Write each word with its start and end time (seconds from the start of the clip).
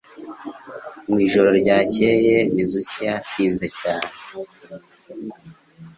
Mu 1.09 1.17
ijoro 1.25 1.49
ryakeye 1.61 2.35
Mizuki 2.53 2.97
yasinze 3.07 3.65
cyane 3.79 4.11